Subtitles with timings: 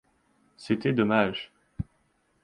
[0.57, 1.51] C’était dommage!